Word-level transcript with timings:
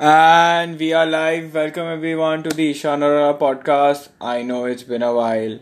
And 0.00 0.78
we 0.78 0.92
are 0.92 1.06
live. 1.06 1.54
Welcome 1.54 1.88
everyone 1.88 2.44
to 2.44 2.50
the 2.50 2.72
Eeshan 2.72 3.00
Arora 3.00 3.36
podcast. 3.36 4.10
I 4.20 4.42
know 4.42 4.64
it's 4.66 4.84
been 4.84 5.02
a 5.02 5.12
while. 5.12 5.58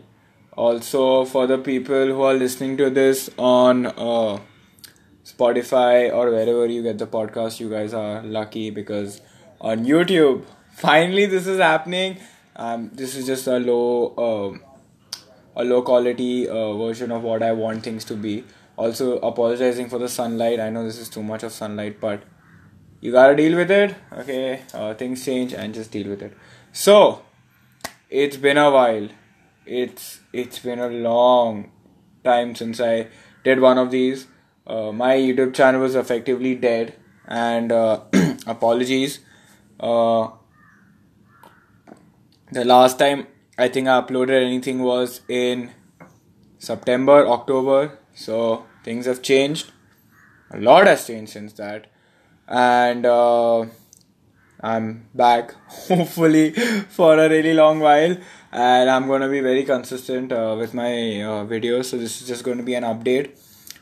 Also, 0.55 1.25
for 1.25 1.47
the 1.47 1.57
people 1.57 2.05
who 2.05 2.21
are 2.21 2.35
listening 2.35 2.77
to 2.77 2.91
this 2.91 3.31
on 3.39 3.87
uh, 3.87 4.37
Spotify 5.25 6.13
or 6.13 6.29
wherever 6.29 6.67
you 6.67 6.83
get 6.83 6.99
the 6.99 7.07
podcast, 7.07 7.59
you 7.59 7.67
guys 7.67 7.95
are 7.95 8.21
lucky 8.21 8.69
because 8.69 9.21
on 9.59 9.85
YouTube, 9.85 10.45
finally 10.75 11.25
this 11.25 11.47
is 11.47 11.59
happening. 11.59 12.17
Um, 12.55 12.91
this 12.93 13.15
is 13.15 13.25
just 13.25 13.47
a 13.47 13.57
low, 13.57 14.13
uh, 14.19 15.19
a 15.55 15.63
low 15.63 15.81
quality 15.81 16.47
uh, 16.47 16.73
version 16.77 17.11
of 17.11 17.23
what 17.23 17.41
I 17.41 17.53
want 17.53 17.81
things 17.81 18.05
to 18.05 18.13
be. 18.13 18.43
Also, 18.75 19.17
apologizing 19.17 19.89
for 19.89 19.97
the 19.97 20.07
sunlight. 20.07 20.59
I 20.59 20.69
know 20.69 20.83
this 20.83 20.99
is 20.99 21.09
too 21.09 21.23
much 21.23 21.41
of 21.41 21.51
sunlight, 21.51 21.99
but 21.99 22.21
you 22.99 23.11
gotta 23.11 23.35
deal 23.35 23.55
with 23.55 23.71
it 23.71 23.95
okay? 24.13 24.61
Uh, 24.73 24.93
things 24.93 25.23
change 25.23 25.53
and 25.53 25.73
just 25.73 25.91
deal 25.91 26.09
with 26.09 26.21
it. 26.21 26.33
So 26.71 27.21
it's 28.09 28.37
been 28.37 28.57
a 28.57 28.71
while. 28.71 29.09
It's 29.65 30.21
it's 30.33 30.59
been 30.59 30.79
a 30.79 30.87
long 30.87 31.71
time 32.23 32.55
since 32.55 32.79
i 32.79 33.07
did 33.43 33.59
one 33.59 33.77
of 33.77 33.91
these. 33.91 34.27
Uh, 34.65 34.91
my 34.91 35.15
youtube 35.15 35.53
channel 35.53 35.81
was 35.81 35.95
effectively 35.95 36.55
dead 36.55 36.95
and 37.27 37.71
uh, 37.71 38.01
apologies. 38.47 39.19
Uh, 39.79 40.29
the 42.51 42.63
last 42.65 42.97
time 42.97 43.27
i 43.57 43.67
think 43.67 43.87
i 43.87 44.01
uploaded 44.01 44.41
anything 44.45 44.81
was 44.83 45.21
in 45.27 45.71
september 46.57 47.27
october. 47.27 47.99
So 48.13 48.65
things 48.83 49.05
have 49.05 49.21
changed. 49.21 49.71
A 50.51 50.59
lot 50.59 50.87
has 50.87 51.05
changed 51.05 51.33
since 51.33 51.53
that 51.53 51.87
and 52.47 53.05
uh, 53.05 53.65
I'm 54.61 55.07
back 55.13 55.53
hopefully 55.67 56.51
for 56.51 57.17
a 57.19 57.29
really 57.29 57.53
long 57.53 57.79
while. 57.79 58.17
And 58.51 58.89
I'm 58.89 59.07
gonna 59.07 59.29
be 59.29 59.41
very 59.41 59.63
consistent 59.63 60.31
uh, 60.31 60.55
with 60.57 60.73
my 60.73 61.21
uh, 61.21 61.45
videos. 61.45 61.85
So 61.85 61.97
this 61.97 62.21
is 62.21 62.27
just 62.27 62.43
to 62.45 62.63
be 62.63 62.75
an 62.75 62.83
update. 62.83 63.37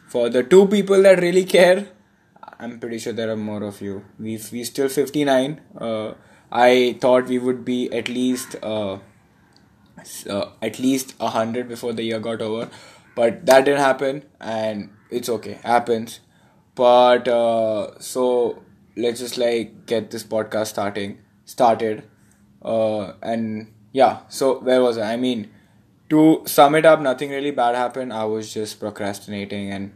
For 0.07 0.29
the 0.29 0.43
two 0.43 0.67
people 0.67 1.01
that 1.03 1.19
really 1.19 1.43
care 1.45 1.87
I'm 2.59 2.79
pretty 2.79 2.99
sure 2.99 3.13
there 3.13 3.29
are 3.29 3.35
more 3.35 3.63
of 3.63 3.81
you. 3.81 4.03
We 4.19 4.39
we 4.51 4.63
still 4.63 4.87
59 4.87 5.61
uh, 5.77 6.13
I 6.51 6.97
thought 7.01 7.27
we 7.27 7.37
would 7.37 7.65
be 7.65 7.91
at 7.91 8.07
least 8.07 8.55
uh, 8.63 8.99
uh, 10.29 10.45
at 10.61 10.79
least 10.79 11.19
100 11.19 11.67
before 11.67 11.93
the 11.93 12.03
year 12.03 12.19
got 12.19 12.41
over. 12.41 12.69
But 13.15 13.45
that 13.45 13.65
didn't 13.65 13.81
happen 13.81 14.23
and 14.39 14.89
it's 15.09 15.29
okay. 15.29 15.59
Happens. 15.63 16.19
But 16.75 17.27
uh, 17.27 17.99
so 17.99 18.63
let's 18.95 19.19
just 19.19 19.37
like 19.37 19.85
get 19.85 20.11
this 20.11 20.23
podcast 20.23 20.67
starting 20.67 21.17
started 21.45 22.03
uh, 22.63 23.13
and 23.21 23.71
yeah 23.91 24.19
so 24.29 24.59
where 24.59 24.81
was 24.81 24.97
i? 24.97 25.13
I 25.13 25.17
mean 25.17 25.49
to 26.09 26.43
sum 26.45 26.75
it 26.75 26.85
up 26.85 27.01
nothing 27.01 27.29
really 27.31 27.51
bad 27.51 27.75
happened. 27.75 28.13
I 28.13 28.25
was 28.25 28.53
just 28.53 28.79
procrastinating 28.79 29.71
and 29.71 29.93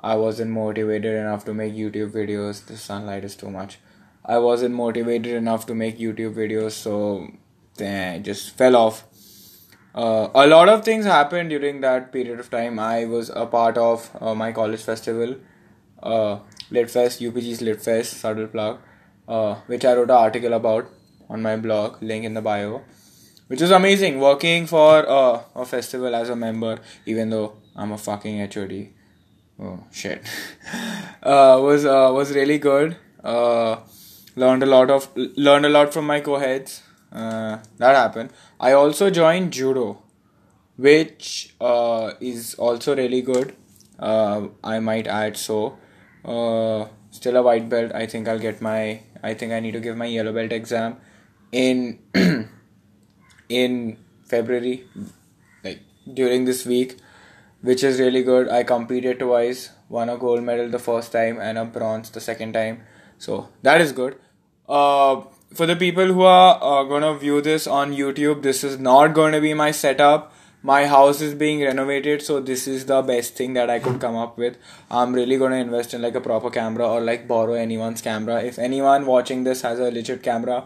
i 0.00 0.14
wasn't 0.14 0.50
motivated 0.50 1.14
enough 1.14 1.44
to 1.46 1.54
make 1.54 1.74
youtube 1.74 2.12
videos. 2.12 2.64
The 2.66 2.76
sunlight 2.76 3.24
is 3.24 3.36
too 3.36 3.50
much. 3.50 3.78
I 4.24 4.38
wasn't 4.38 4.74
motivated 4.74 5.34
enough 5.34 5.66
to 5.66 5.74
make 5.74 5.98
youtube 5.98 6.34
videos 6.34 6.72
so 6.72 7.28
then 7.76 8.22
just 8.24 8.50
fell 8.56 8.76
off. 8.76 9.04
Uh, 9.94 10.28
a 10.34 10.46
lot 10.46 10.68
of 10.68 10.84
things 10.84 11.04
happened 11.06 11.50
during 11.50 11.80
that 11.80 12.12
period 12.12 12.38
of 12.38 12.50
time. 12.50 12.78
I 12.78 13.04
was 13.06 13.30
a 13.30 13.46
part 13.46 13.78
of 13.78 14.10
uh, 14.20 14.34
my 14.34 14.52
college 14.52 14.82
festival. 14.82 15.36
Uh, 16.02 16.38
Litfest, 16.70 17.20
UPG's 17.20 17.60
Litfest, 17.60 18.06
subtle 18.06 18.48
plug, 18.48 18.80
uh, 19.28 19.54
which 19.66 19.84
I 19.84 19.94
wrote 19.94 20.10
an 20.10 20.16
article 20.16 20.52
about 20.52 20.90
on 21.28 21.42
my 21.42 21.56
blog, 21.56 22.02
link 22.02 22.24
in 22.24 22.34
the 22.34 22.42
bio, 22.42 22.82
which 23.46 23.60
was 23.60 23.70
amazing. 23.70 24.20
Working 24.20 24.66
for 24.66 25.08
uh, 25.08 25.42
a 25.54 25.64
festival 25.64 26.14
as 26.14 26.28
a 26.28 26.36
member, 26.36 26.78
even 27.04 27.30
though 27.30 27.54
I'm 27.76 27.92
a 27.92 27.98
fucking 27.98 28.38
HOD. 28.38 28.88
Oh 29.60 29.84
shit, 29.90 30.22
uh, 31.22 31.58
was 31.62 31.84
uh, 31.84 32.10
was 32.12 32.34
really 32.34 32.58
good. 32.58 32.96
Uh, 33.22 33.76
learned 34.34 34.62
a 34.62 34.66
lot 34.66 34.90
of 34.90 35.08
learned 35.16 35.66
a 35.66 35.68
lot 35.68 35.92
from 35.92 36.06
my 36.06 36.20
co-heads. 36.20 36.82
Uh, 37.12 37.58
that 37.78 37.94
happened. 37.94 38.30
I 38.58 38.72
also 38.72 39.08
joined 39.08 39.52
judo, 39.52 40.02
which 40.76 41.54
is 42.20 42.54
also 42.54 42.96
really 42.96 43.22
good. 43.22 43.54
I 43.98 44.80
might 44.80 45.06
add 45.06 45.36
so 45.36 45.78
uh, 46.26 46.88
still 47.10 47.36
a 47.36 47.42
white 47.42 47.68
belt. 47.68 47.92
I 47.94 48.06
think 48.06 48.28
I'll 48.28 48.38
get 48.38 48.60
my. 48.60 49.00
I 49.22 49.34
think 49.34 49.52
I 49.52 49.60
need 49.60 49.72
to 49.72 49.80
give 49.80 49.96
my 49.96 50.06
yellow 50.06 50.32
belt 50.32 50.52
exam 50.52 50.96
in 51.52 51.98
in 53.48 53.96
February, 54.24 54.84
like 55.64 55.80
during 56.12 56.44
this 56.44 56.66
week, 56.66 56.96
which 57.62 57.84
is 57.84 58.00
really 58.00 58.22
good. 58.22 58.48
I 58.48 58.62
competed 58.64 59.20
twice, 59.20 59.70
won 59.88 60.08
a 60.08 60.16
gold 60.16 60.42
medal 60.42 60.68
the 60.68 60.78
first 60.78 61.12
time 61.12 61.38
and 61.40 61.58
a 61.58 61.64
bronze 61.64 62.10
the 62.10 62.20
second 62.20 62.52
time. 62.52 62.82
So 63.18 63.48
that 63.62 63.80
is 63.80 63.92
good. 63.92 64.18
Uh, 64.68 65.22
for 65.54 65.66
the 65.66 65.76
people 65.76 66.06
who 66.06 66.22
are 66.22 66.58
uh, 66.60 66.82
gonna 66.84 67.16
view 67.16 67.40
this 67.40 67.66
on 67.66 67.92
YouTube, 67.92 68.42
this 68.42 68.64
is 68.64 68.78
not 68.78 69.14
going 69.14 69.32
to 69.32 69.40
be 69.40 69.54
my 69.54 69.70
setup 69.70 70.32
my 70.70 70.84
house 70.92 71.20
is 71.24 71.34
being 71.40 71.60
renovated 71.62 72.22
so 72.28 72.40
this 72.40 72.66
is 72.66 72.86
the 72.86 73.00
best 73.10 73.34
thing 73.40 73.52
that 73.56 73.70
i 73.70 73.78
could 73.78 74.00
come 74.00 74.16
up 74.16 74.36
with. 74.36 74.56
I'm 74.90 75.12
really 75.12 75.36
going 75.42 75.52
to 75.52 75.58
invest 75.58 75.94
in 75.94 76.02
like 76.02 76.16
a 76.16 76.20
proper 76.20 76.50
camera 76.50 76.88
or 76.88 77.00
like 77.00 77.28
borrow 77.28 77.52
anyone's 77.54 78.02
camera. 78.02 78.42
If 78.42 78.58
anyone 78.58 79.06
watching 79.06 79.44
this 79.44 79.62
has 79.62 79.78
a 79.78 79.90
legit 79.90 80.22
camera 80.22 80.64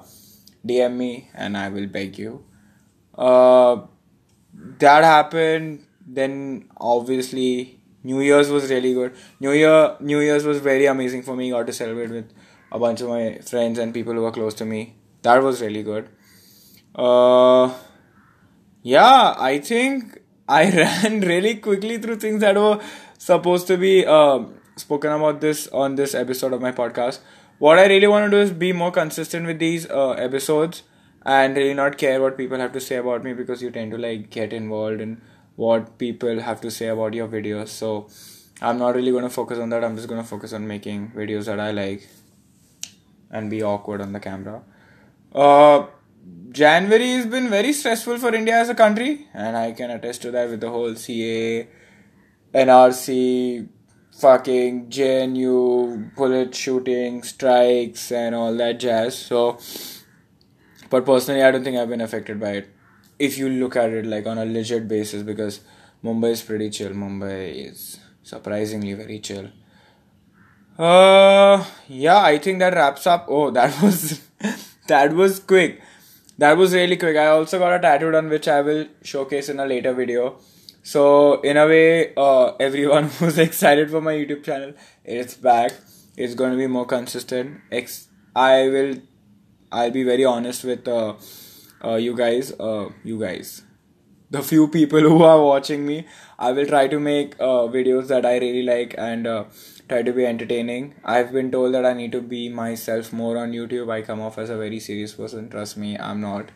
dm 0.71 0.97
me 0.97 1.31
and 1.34 1.56
i 1.56 1.69
will 1.69 1.87
beg 1.87 2.19
you. 2.19 2.44
Uh, 3.15 3.83
that 4.84 5.05
happened 5.05 5.84
then 6.06 6.65
obviously 6.78 7.78
new 8.03 8.21
year's 8.21 8.49
was 8.49 8.71
really 8.71 8.94
good. 8.94 9.15
New 9.38 9.53
year 9.53 9.97
new 10.00 10.21
year's 10.21 10.44
was 10.44 10.65
very 10.71 10.87
amazing 10.87 11.22
for 11.28 11.37
me. 11.37 11.50
Got 11.50 11.67
to 11.67 11.77
celebrate 11.82 12.11
with 12.11 12.32
a 12.72 12.78
bunch 12.78 13.03
of 13.03 13.09
my 13.09 13.38
friends 13.53 13.78
and 13.78 13.93
people 14.00 14.15
who 14.15 14.25
are 14.25 14.32
close 14.41 14.55
to 14.65 14.65
me. 14.65 14.82
That 15.22 15.43
was 15.43 15.61
really 15.61 15.82
good. 15.93 16.09
Uh 16.94 17.72
yeah, 18.82 19.34
I 19.38 19.58
think 19.58 20.20
I 20.48 20.70
ran 20.76 21.20
really 21.20 21.56
quickly 21.56 21.98
through 21.98 22.16
things 22.16 22.41
that 22.41 22.56
were 22.56 22.80
supposed 23.18 23.66
to 23.68 23.76
be 23.76 24.06
uh, 24.06 24.44
spoken 24.76 25.12
about 25.12 25.41
this 25.41 25.68
on 25.68 25.94
this 25.96 26.14
episode 26.14 26.52
of 26.52 26.60
my 26.60 26.72
podcast. 26.72 27.20
What 27.58 27.78
I 27.78 27.86
really 27.86 28.06
want 28.06 28.30
to 28.30 28.30
do 28.30 28.40
is 28.40 28.50
be 28.52 28.72
more 28.72 28.90
consistent 28.90 29.46
with 29.46 29.58
these 29.58 29.88
uh, 29.90 30.12
episodes 30.12 30.82
and 31.26 31.54
really 31.54 31.74
not 31.74 31.98
care 31.98 32.20
what 32.20 32.38
people 32.38 32.58
have 32.58 32.72
to 32.72 32.80
say 32.80 32.96
about 32.96 33.22
me 33.22 33.34
because 33.34 33.62
you 33.62 33.70
tend 33.70 33.90
to 33.92 33.98
like 33.98 34.30
get 34.30 34.52
involved 34.52 35.00
in 35.00 35.20
what 35.56 35.98
people 35.98 36.40
have 36.40 36.60
to 36.62 36.70
say 36.70 36.88
about 36.88 37.12
your 37.12 37.28
videos. 37.28 37.69
So 37.69 38.08
I'm 38.62 38.78
not 38.78 38.94
really 38.94 39.10
going 39.10 39.24
to 39.24 39.30
focus 39.30 39.58
on 39.58 39.69
that. 39.70 39.84
I'm 39.84 39.96
just 39.96 40.08
going 40.08 40.22
to 40.22 40.26
focus 40.26 40.54
on 40.54 40.66
making 40.66 41.12
videos 41.14 41.44
that 41.46 41.60
I 41.60 41.70
like 41.70 42.08
and 43.30 43.50
be 43.50 43.62
awkward 43.62 44.00
on 44.00 44.12
the 44.12 44.20
camera. 44.20 44.62
Uh, 45.34 45.86
January 46.50 47.12
has 47.12 47.26
been 47.26 47.48
very 47.48 47.72
stressful 47.72 48.19
for 48.19 48.34
India 48.34 48.56
as 48.56 48.69
a 48.69 48.75
country, 48.75 49.28
and 49.32 49.56
I 49.56 49.70
can 49.72 49.91
attest 49.91 50.22
to 50.22 50.31
that 50.32 50.50
with 50.50 50.60
the 50.60 50.69
whole 50.69 50.97
CA, 50.97 51.69
NRC, 52.53 53.69
fucking 54.20 54.91
JNU, 54.91 56.14
bullet 56.16 56.54
shooting, 56.54 57.22
strikes, 57.22 58.10
and 58.10 58.34
all 58.34 58.54
that 58.56 58.81
jazz. 58.81 59.16
So, 59.16 59.58
but 60.91 61.06
personally, 61.06 61.42
I 61.42 61.53
don't 61.53 61.62
think 61.62 61.76
I've 61.76 61.88
been 61.88 62.00
affected 62.00 62.41
by 62.41 62.50
it. 62.50 62.69
If 63.19 63.38
you 63.38 63.48
look 63.48 63.76
at 63.76 63.91
it 63.91 64.06
like 64.06 64.26
on 64.26 64.38
a 64.38 64.44
legit 64.44 64.88
basis, 64.88 65.22
because 65.22 65.60
Mumbai 66.02 66.31
is 66.32 66.42
pretty 66.42 66.70
chill. 66.70 66.91
Mumbai 66.91 67.69
is 67.69 68.00
surprisingly 68.25 68.94
very 68.94 69.20
chill. 69.20 69.50
Uh, 70.76 71.64
yeah, 71.87 72.19
I 72.19 72.38
think 72.38 72.58
that 72.58 72.75
wraps 72.75 73.06
up. 73.06 73.26
Oh, 73.28 73.50
that 73.52 73.81
was 73.82 74.20
that 74.88 75.12
was 75.12 75.38
quick 75.38 75.81
that 76.40 76.56
was 76.56 76.72
really 76.75 76.96
quick. 76.96 77.16
I 77.16 77.26
also 77.26 77.58
got 77.58 77.75
a 77.75 77.78
tattoo 77.78 78.10
done, 78.10 78.28
which 78.31 78.48
I 78.48 78.60
will 78.62 78.87
showcase 79.02 79.48
in 79.50 79.60
a 79.60 79.66
later 79.66 79.92
video. 79.92 80.38
So 80.82 81.40
in 81.42 81.56
a 81.58 81.66
way, 81.66 82.14
uh, 82.16 82.52
everyone 82.60 83.08
who's 83.08 83.38
excited 83.38 83.90
for 83.90 84.00
my 84.00 84.14
YouTube 84.14 84.42
channel, 84.42 84.72
it's 85.04 85.34
back. 85.34 85.72
It's 86.16 86.34
going 86.34 86.52
to 86.52 86.56
be 86.56 86.66
more 86.66 86.87
consistent. 86.87 87.60
Ex- 87.70 88.08
I 88.34 88.69
will, 88.69 88.94
I'll 89.70 89.90
be 89.90 90.02
very 90.02 90.25
honest 90.25 90.64
with 90.64 90.88
uh, 90.88 91.14
uh, 91.84 91.96
you 91.96 92.16
guys. 92.16 92.52
Uh, 92.58 92.88
you 93.04 93.20
guys, 93.20 93.62
the 94.31 94.43
few 94.43 94.69
people 94.69 95.00
who 95.00 95.22
are 95.22 95.43
watching 95.43 95.86
me, 95.86 96.06
I 96.38 96.52
will 96.52 96.66
try 96.66 96.88
to 96.88 96.98
make 96.98 97.34
uh, 97.38 97.69
videos 97.76 98.08
that 98.08 98.25
I 98.25 98.38
really 98.38 98.62
like 98.62 98.94
and 98.96 99.26
uh, 99.26 99.44
try 99.90 100.02
to 100.02 100.12
be 100.12 100.26
entertaining. 100.26 100.94
I've 101.04 101.32
been 101.32 101.50
told 101.50 101.75
that 101.75 101.84
I 101.84 101.92
need 101.92 102.12
to 102.12 102.22
be 102.22 102.48
myself 102.48 103.12
more 103.12 103.37
on 103.37 103.52
YouTube. 103.52 103.90
I 103.90 104.00
come 104.02 104.20
off 104.20 104.38
as 104.38 104.50
a 104.50 104.56
very 104.56 104.81
serious 104.81 105.14
person. 105.14 105.48
Trust 105.50 105.76
me, 105.76 105.98
I'm 105.98 106.20
not. 106.20 106.50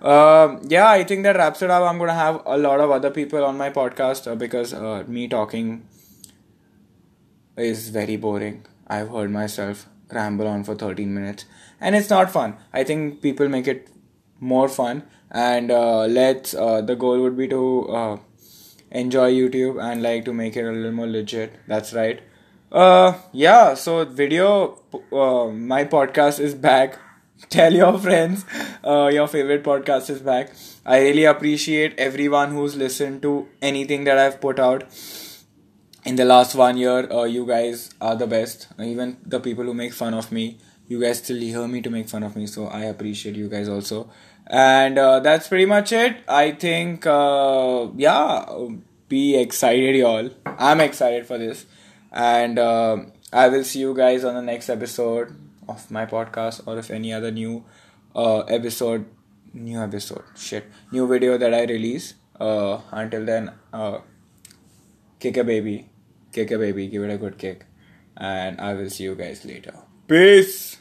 Uh, 0.00 0.58
yeah, 0.76 0.88
I 0.90 1.04
think 1.04 1.22
that 1.22 1.36
wraps 1.36 1.62
it 1.62 1.70
up. 1.70 1.88
I'm 1.88 1.98
gonna 1.98 2.14
have 2.14 2.42
a 2.44 2.58
lot 2.58 2.80
of 2.80 2.90
other 2.90 3.10
people 3.10 3.44
on 3.44 3.56
my 3.56 3.70
podcast 3.70 4.30
uh, 4.30 4.34
because 4.34 4.74
uh, 4.74 5.04
me 5.06 5.28
talking 5.28 5.86
is 7.56 7.88
very 7.90 8.16
boring. 8.16 8.64
I've 8.88 9.10
heard 9.10 9.30
myself 9.30 9.86
ramble 10.12 10.46
on 10.46 10.64
for 10.64 10.74
13 10.74 11.12
minutes 11.14 11.44
and 11.80 11.94
it's 11.96 12.10
not 12.10 12.30
fun 12.30 12.54
i 12.72 12.84
think 12.84 13.20
people 13.22 13.48
make 13.48 13.66
it 13.66 13.88
more 14.40 14.68
fun 14.68 15.02
and 15.30 15.70
uh, 15.70 16.04
let's 16.04 16.54
uh, 16.54 16.80
the 16.80 16.94
goal 16.94 17.20
would 17.22 17.36
be 17.36 17.48
to 17.48 17.88
uh, 17.88 18.16
enjoy 18.90 19.32
youtube 19.32 19.82
and 19.82 20.02
like 20.02 20.24
to 20.24 20.32
make 20.32 20.56
it 20.56 20.64
a 20.64 20.72
little 20.72 20.92
more 20.92 21.06
legit 21.06 21.58
that's 21.66 21.92
right 21.94 22.20
uh 22.72 23.12
yeah 23.32 23.74
so 23.74 24.04
video 24.04 24.78
uh, 25.12 25.46
my 25.48 25.84
podcast 25.84 26.40
is 26.40 26.54
back. 26.54 26.98
Tell 27.50 27.72
your 27.72 27.98
friends. 27.98 28.44
Uh, 28.84 29.10
your 29.12 29.26
favorite 29.26 29.64
podcast 29.64 30.08
is 30.10 30.20
back. 30.20 30.52
I 30.86 31.00
really 31.00 31.24
appreciate 31.24 31.94
everyone 31.98 32.52
who's 32.52 32.76
listened 32.76 33.22
to 33.22 33.48
anything 33.60 34.04
that 34.04 34.18
i've 34.18 34.40
put 34.40 34.58
out 34.58 34.84
in 36.04 36.16
the 36.16 36.24
last 36.24 36.54
one 36.54 36.76
year. 36.76 37.10
Uh, 37.12 37.24
you 37.24 37.46
guys 37.46 37.90
are 38.00 38.16
the 38.16 38.26
best. 38.26 38.68
Even 38.80 39.18
the 39.24 39.40
people 39.40 39.64
who 39.64 39.74
make 39.74 39.92
fun 39.92 40.14
of 40.14 40.32
me 40.32 40.58
you 40.88 41.00
guys 41.00 41.18
still 41.18 41.38
hear 41.38 41.66
me 41.66 41.80
to 41.80 41.88
make 41.88 42.06
fun 42.08 42.22
of 42.22 42.34
me 42.36 42.46
so 42.46 42.66
i 42.66 42.80
appreciate 42.80 43.36
you 43.36 43.48
guys 43.48 43.68
also. 43.68 44.10
And 44.48 44.98
uh, 44.98 45.20
that's 45.20 45.48
pretty 45.48 45.66
much 45.66 45.92
it. 45.92 46.16
I 46.28 46.52
think 46.52 47.06
uh, 47.06 47.88
yeah 47.96 48.44
be 49.08 49.36
excited 49.36 49.96
y'all. 49.96 50.30
I'm 50.46 50.80
excited 50.80 51.26
for 51.26 51.38
this 51.38 51.66
and 52.12 52.58
uh, 52.58 52.96
i 53.32 53.48
will 53.48 53.64
see 53.64 53.80
you 53.80 53.94
guys 53.94 54.24
on 54.24 54.34
the 54.34 54.42
next 54.42 54.68
episode 54.68 55.34
of 55.68 55.90
my 55.90 56.04
podcast 56.04 56.60
or 56.66 56.78
if 56.78 56.90
any 56.90 57.12
other 57.12 57.30
new 57.30 57.64
uh, 58.14 58.40
episode 58.40 59.06
new 59.54 59.80
episode. 59.80 60.24
Shit. 60.36 60.70
New 60.90 61.06
video 61.06 61.38
that 61.38 61.54
i 61.54 61.64
release. 61.64 62.14
Uh, 62.38 62.80
until 62.90 63.24
then 63.24 63.52
uh, 63.72 63.98
kick 65.20 65.36
a 65.36 65.44
baby. 65.44 65.88
Kick 66.32 66.50
a 66.50 66.58
baby. 66.58 66.88
Give 66.88 67.02
it 67.04 67.10
a 67.12 67.18
good 67.18 67.38
kick. 67.38 67.66
And 68.16 68.60
i 68.60 68.74
will 68.74 68.90
see 68.90 69.04
you 69.04 69.14
guys 69.14 69.44
later. 69.44 69.74
Peace 70.06 70.78